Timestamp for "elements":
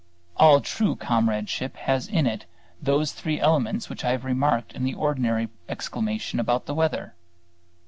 3.39-3.87